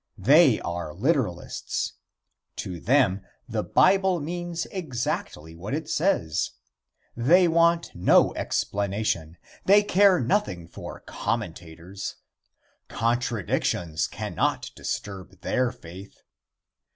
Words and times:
They 0.17 0.59
are 0.61 0.95
literalists. 0.95 1.91
To 2.55 2.79
them 2.79 3.21
the 3.47 3.61
Bible 3.61 4.19
means 4.19 4.65
exactly 4.71 5.53
what 5.55 5.75
it 5.75 5.87
says. 5.87 6.49
They 7.15 7.47
want 7.47 7.91
no 7.93 8.33
explanation. 8.33 9.37
They 9.65 9.83
care 9.83 10.19
nothing 10.19 10.67
for 10.67 11.01
commentators. 11.01 12.15
Contradictions 12.87 14.07
cannot 14.07 14.71
disturb 14.75 15.39
their 15.41 15.71
faith. 15.71 16.17